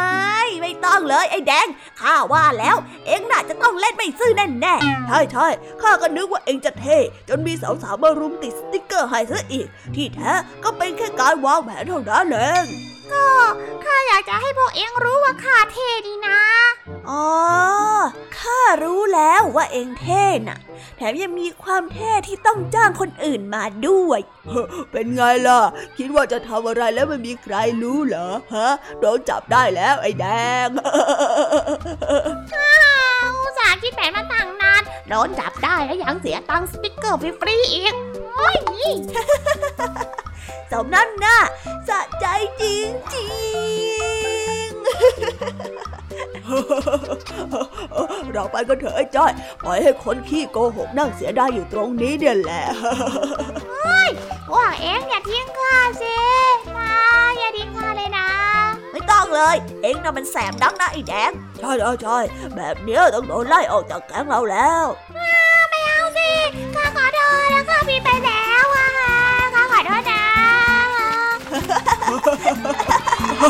[0.45, 1.67] ยไม่ต้องเลยไอ้แดง
[2.01, 2.75] ข้าว่าแล้ว
[3.07, 5.47] เอ็งน่าจะต้องเล่นไม่ซื่อแน่แน่ๆใช่ใช่
[5.81, 6.97] ข้าก็นึกว่าเอ็งจะเท่
[7.29, 10.31] จนมีสาวๆมารุมติดสติกเกอร์ให้ซะอีก ที่แท้
[10.63, 12.65] ก็เป็นแค่การวางแผนเท่านั้นเอง
[13.13, 13.27] ก็
[13.83, 16.39] ข้าอยากจะให้พวกเอ็งรู้ว่าข้าเท่ดีนะ
[17.09, 17.27] อ๋อ
[18.39, 20.59] ข้ารู้แล้วว่าเองเท่น่ะ
[20.97, 24.19] แถมยังมีความเท่ที่ต้องจ้างคนอื่นมาด้วย
[24.91, 25.61] เป็นไงล่ะ
[25.97, 28.69] คิดว่าจะทำอะไรแล้วไม่มีใครรู้เหรอฮะ
[29.01, 30.25] โดนจับได้แล้วไอ้แด
[30.65, 30.67] ง
[33.37, 37.93] อุตส่าห์คิดแผนมาตั้งนานโดนจับได้แล้วยังเสียตังค์สติ๊กเกอร์ฟรีๆอีก
[38.35, 38.55] โอ้ย
[40.71, 41.39] สมนั่นน่ะ
[41.89, 42.25] สะใจ
[42.61, 43.27] จริงจริ
[44.65, 44.69] ง
[48.33, 49.31] เราไปก็เถอะไอ้จ้อย
[49.63, 52.63] ปล่อยให้คนขี้โกหกนั่งเสียดายอยู่ตรงนี้เดี๋ยแหละ
[53.83, 54.09] เฮ้ย
[54.53, 56.15] ว่าเอ็งอย่าทิ้งข้าสิ
[56.77, 56.91] นะ
[57.39, 58.27] อย่าทิ้งข้าเลยนะ
[58.91, 61.71] ไม่ต้องเลย เอ็งน่ะมันแสบดังนะไอ้แดง ใช่
[62.03, 62.17] ใช่
[62.55, 64.85] แบบเนี้ยต้องโดนไล่ออกจากแก๊งเราแล้ว
[73.47, 73.49] แ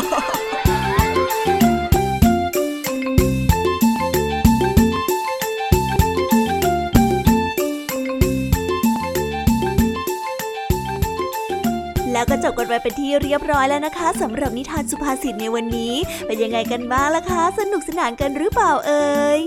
[12.22, 15.94] ้วก็จบกันไปเป็นที่เรียบร้อยแล้วนะคะ สำหรับนิทานสุภาษิตในวันนี้
[16.26, 19.06] เป็นยังไงกันบ้างล่ะคะ สนุกสนานกันหรือเปล่าเอ่
[19.38, 19.40] ย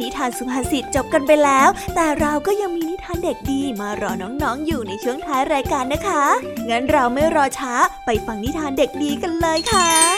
[0.00, 6.22] นิทานสุภาษิตจบกันไปแล้ว แต่เราก็ยังมีานเด็กดีมารอน้องๆอยู่ในช่วงท้ายรายการนะคะ
[6.68, 7.72] งั้นเราไม่รอช้า
[8.06, 10.17] ไปฟังนิทานเด็กดีกันเลยค่ะ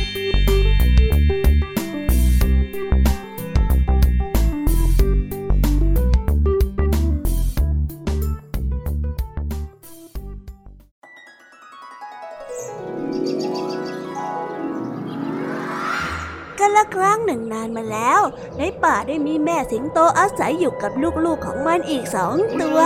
[16.63, 18.21] ันละครั้งหนึ่งนานมาแล้ว
[18.57, 20.91] ในป่าได้มีแม่สิงโตอาศัยอยู่กับ
[21.25, 22.79] ลูกๆของมันอีกสองตัว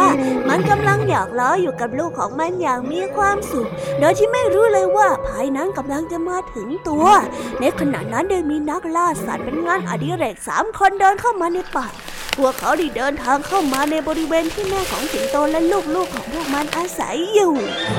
[0.50, 3.70] มันกำลังหยอกล้ออยู่กับลูกของมันอย่างมีความสุข
[4.00, 7.06] โดยที่ไม่รู้เลยว่าภายนั้นกำลังจะมาถึงตัว
[7.60, 11.88] ในขณะนั้นได้มีนักล่าสัตว์เป็นงานอดิเรกสามคนเดินเข้ามาในป่า
[12.38, 15.62] พวกเขาได้เดินทางเข้ามาในบริเวณที่แม่ของสิงโตและ
[15.96, 17.54] ลูกๆของพวกมันอาศัยอยู่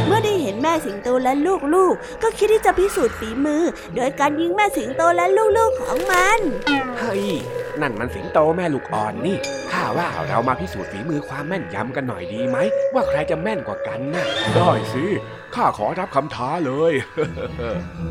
[0.07, 1.33] เมื่อได้เห็นแม่สิงโตและ
[1.75, 3.63] ลูกๆ ก็คิดที่จะพิสูจน์ฝีมือ
[3.97, 5.27] โดยการยิงแม่สิงโตและ
[5.59, 6.39] ลูกๆของมัน
[6.99, 7.27] เฮ้ย
[7.81, 9.37] นั่นมันสิงโตแม่ลูกอ่อนนี่
[9.73, 12.59] ข้าว่าเรามาพิสูจน์ฝีมือความแม่นยำกันหน่อยดีไหม
[12.95, 15.05] ว่าใครจะแม่นกว่ากันนะได้สิ
[15.55, 16.93] ข้าขอรับคำท้าเลย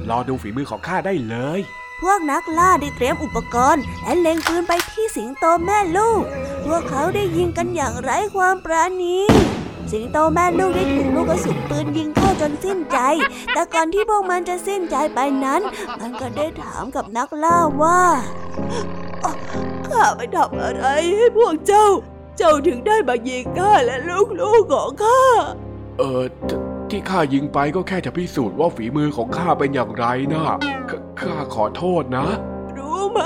[0.10, 1.62] รอดูฝีมือของข้าได้เลย
[2.02, 6.22] พวกนักล่าได้เตรียมอุปกรณ์ และเล็งปืนไปที่สิงโตแม่ลูก
[6.66, 9.18] พวกเขาได้ยิงกันอย่างไร้ความปราณี
[9.92, 12.98] สิงโตแม่ลูกได้ถูกลูกกระสุนปืนยิงเข้าจนสิ้นใจ
[13.54, 15.62] แต่ก่อนที่พวกมันจะสิ้นใจไปนั้น
[16.00, 18.02] มันก็ได้ถามกับนักล่าว่า
[19.88, 20.86] ข้าไปทำอะไร
[21.18, 21.88] ให้พวกเจ้า
[22.38, 25.22] เจ้าถึงได้มายิงข้าและลูกๆของข้า
[25.98, 26.26] เออ
[26.92, 30.46] ที่ข้ายิงไปก็แค่จะพิสูจน์ว่าฝีมือของข้าเป็นอย่างไรนะ
[30.90, 32.28] ขข้าขอโทษนะ
[32.78, 33.22] รู้ไหม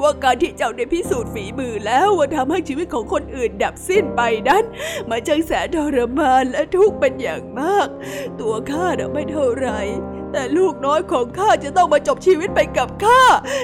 [0.00, 4.64] ว่าการที่เจ้าได้พิสูจน์ฝีมือแล้วว่าทำให้ชีวิตของคนอื่นดับสิ้นไปนั้น
[5.08, 7.88] มันช่างแสนทรมานและทุกข์เป็นอย่างมาก
[8.40, 9.68] ตัวข้าน่ะไม่เท่าไหร
[10.32, 13.22] แต่ลูกน้อยของข้าจะต้องมาจบชีวิตไปกับข้า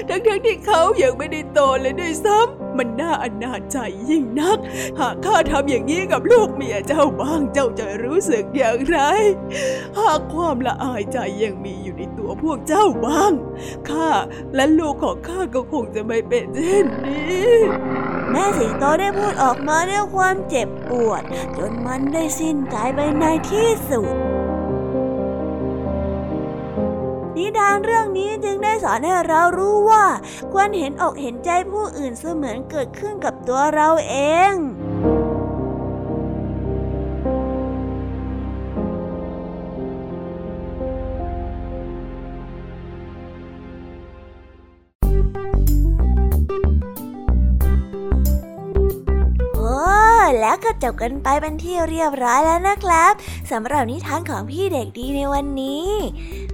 [0.09, 3.79] ทั้งๆทที่เขายังไม่ได้โตเลยด้วยซ้ำ มันน่าอนาจใจ
[4.11, 4.59] ยิ่งนัก
[5.01, 8.99] หากข้าทำอย่างนี้กับลูกเมียเจ้าบ้างเจ้าจะรู้สึกอย่างไร
[9.99, 13.33] หากความละอายใจยังมีอยู่ในตัวพวกเจ้าบ้าง
[13.91, 14.11] ข้า
[14.55, 17.55] และลูกของข้าก็คงจะไม่เป็นเช่นนี้
[18.31, 21.23] แม่สิงโตได้พูดออกมาด้วยความเจ็บปวด
[21.57, 24.36] จนมันได้สิ้นใจไปในที่สุด
[27.37, 30.05] นิทานเรื่องนี้จึงได้สอนให้เรารู้ว่า
[30.53, 34.17] ควรเห็นอกเห็นใจผู้อื่นเสมือนเกิดขึ้นกับตัวเราเอ
[34.51, 34.55] ง
[49.55, 49.75] โอ้
[50.41, 53.13] แล้วก็จบกันไปเป็นที่เรียบร้อยแล้วนะครับ
[53.51, 55.89] สำหรับนิทานของพี่เด็กดีในวันนี้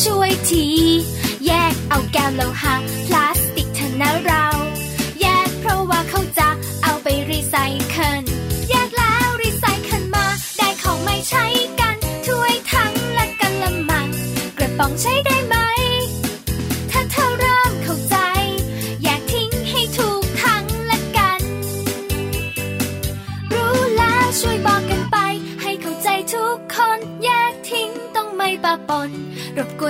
[0.00, 0.66] ช่วยที
[1.46, 2.74] แยกเอาแก้วโลหะ
[3.06, 3.21] พลา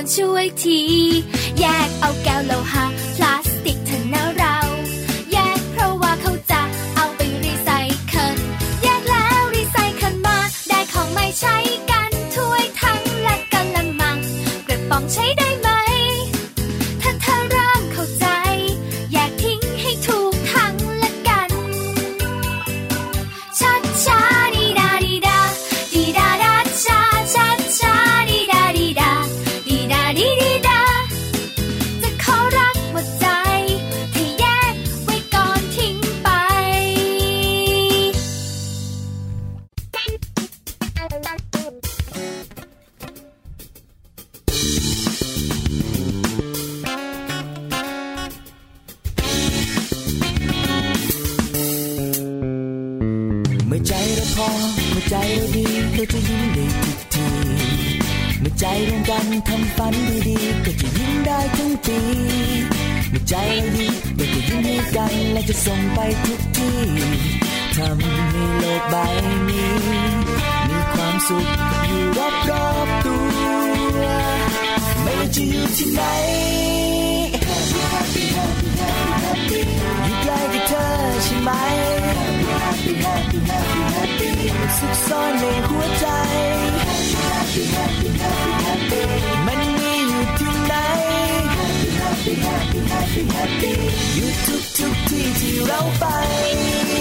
[0.02, 0.80] รบกวนช่วยที
[1.58, 3.01] แยกเอาแก้วโลหะ
[56.04, 57.26] ก็จะยิ้มได้ทุกที
[58.40, 59.94] เมื่อใจรวมกันทำฝัน
[60.28, 61.98] ดีๆก็จะยิ้มได้ทั้งปี
[63.10, 63.86] เมื่อใจเราดี
[64.18, 66.78] ก็จะยิ้มให้กันและจะส่งไปทุกที่
[67.76, 68.96] ทำให้โลกใบ
[69.48, 69.72] นี้
[70.68, 71.46] มีความสุข
[71.86, 72.02] อยู่
[72.50, 73.16] รอบๆตั
[74.02, 74.04] ว
[75.02, 76.02] ไม่ว่าจะอยู่ที่ไหน
[77.48, 79.60] Happy happy happy happy happy
[80.04, 80.86] อยู่ใกล้กับเธอ
[81.24, 81.50] ใช่ไหม
[82.82, 84.30] Happy happy happy happy
[84.78, 86.06] สุขซ่อนในหัวใจ
[86.74, 89.02] Happy happy happy happy happy
[89.46, 90.74] มันมีอยู่ที่ไหน
[91.58, 93.72] Happy happy happy happy happy
[94.14, 96.04] อยู่ทุกทุกที่ที่เราไป
[96.88, 97.00] เป็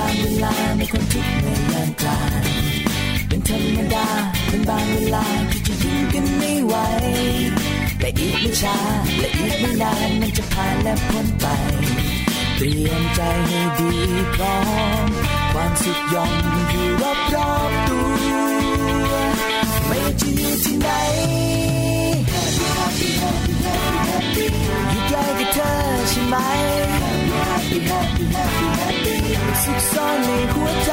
[0.00, 2.42] บางเวลาในความทุกข์ในยามกลาง
[3.28, 4.08] เป็นธรรมดา
[4.48, 6.74] เป็นบางเวลาที่จะยิ้มกันไม่ไหว
[8.00, 8.78] และอีกไม่ช้า
[9.18, 11.46] และอีกไม่นานมันจะผ่านและพ้นไป
[12.56, 13.92] เตรียมใจให้ดี
[14.34, 14.58] พร้อ
[15.04, 15.06] ม
[15.52, 16.32] ความสุขย่อม
[16.70, 18.04] อยู่รอบรอบๆตัว
[19.86, 20.88] ไม่ว่าจะอยู่ที่ไหน
[22.32, 23.52] Happy happy happy
[24.08, 24.46] happy
[24.90, 25.72] อยู่ใกล้กับเธอ
[26.08, 26.34] ใช่ไหม
[29.64, 30.92] สุขซ่อนในหัวใจ